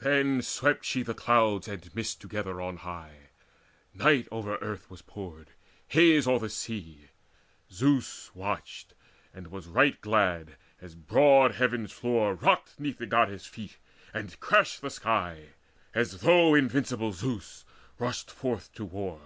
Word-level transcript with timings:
Then 0.00 0.42
swept 0.42 0.84
she 0.84 1.02
clouds 1.04 1.68
and 1.68 1.94
mist 1.96 2.20
together 2.20 2.60
on 2.60 2.76
high; 2.76 3.30
Night 3.94 4.28
over 4.30 4.56
earth 4.56 4.90
was 4.90 5.00
poured, 5.00 5.52
haze 5.88 6.26
o'er 6.28 6.38
the 6.38 6.50
sea. 6.50 7.08
Zeus 7.70 8.30
watched, 8.34 8.92
and 9.32 9.46
was 9.46 9.66
right 9.66 9.98
glad 10.02 10.56
as 10.82 10.94
broad 10.94 11.52
heaven's 11.54 11.92
floor 11.92 12.34
Rocked 12.34 12.78
'neath 12.78 12.98
the 12.98 13.06
Goddess's 13.06 13.46
feet, 13.46 13.78
and 14.12 14.38
crashed 14.38 14.82
the 14.82 14.90
sky, 14.90 15.54
As 15.94 16.20
though 16.20 16.54
invincible 16.54 17.14
Zeus 17.14 17.64
rushed 17.98 18.30
forth 18.30 18.70
to 18.74 18.84
war. 18.84 19.22